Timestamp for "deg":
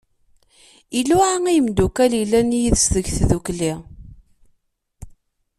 2.95-3.05